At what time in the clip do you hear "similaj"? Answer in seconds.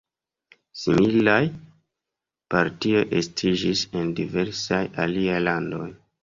0.83-1.43